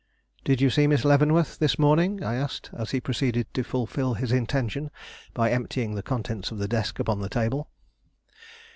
"Did 0.43 0.61
you 0.61 0.71
see 0.71 0.87
Miss 0.87 1.05
Leavenworth 1.05 1.59
this 1.59 1.77
morning?" 1.77 2.23
I 2.23 2.33
asked, 2.33 2.71
as 2.73 2.89
he 2.89 2.99
proceeded 2.99 3.53
to 3.53 3.61
fulfil 3.63 4.15
his 4.15 4.31
intention 4.31 4.89
by 5.35 5.51
emptying 5.51 5.93
the 5.93 6.01
contents 6.01 6.49
of 6.49 6.57
the 6.57 6.67
desk 6.67 6.97
upon 6.97 7.19
the 7.19 7.29
table. 7.29 7.69